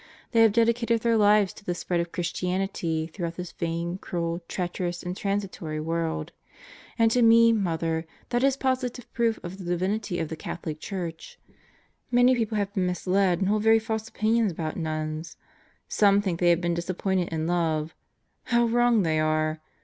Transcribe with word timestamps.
They 0.31 0.41
have 0.41 0.51
dedicated 0.51 1.01
their 1.01 1.15
lives 1.15 1.53
to 1.53 1.63
the 1.63 1.75
spread 1.75 1.99
of 1.99 2.11
Christianity 2.11 3.05
throughout 3.05 3.35
this 3.35 3.51
vain, 3.51 3.99
cruel, 3.99 4.41
treacherous, 4.47 5.03
and 5.03 5.15
transitory 5.15 5.79
world. 5.79 6.31
And 6.97 7.11
to 7.11 7.21
me, 7.21 7.53
Mother, 7.53 8.07
that 8.29 8.43
is 8.43 8.57
positive 8.57 9.13
proof 9.13 9.39
of 9.43 9.59
the 9.59 9.63
Divinity 9.63 10.17
of 10.17 10.29
the 10.29 10.35
Catholic 10.35 10.79
Church. 10.79 11.37
Many 12.09 12.35
people 12.35 12.57
have 12.57 12.73
been 12.73 12.87
misled 12.87 13.41
and 13.41 13.47
hold 13.47 13.61
very 13.61 13.77
false 13.77 14.07
opinions 14.09 14.53
ahout 14.53 14.75
nuns. 14.75 15.37
Some 15.87 16.19
think 16.19 16.39
they 16.39 16.49
have 16.49 16.61
been 16.61 16.73
disappointed 16.73 17.27
in 17.27 17.45
love. 17.45 17.93
How 18.45 18.65
wrong 18.65 19.03
they 19.03 19.19
are! 19.19 19.61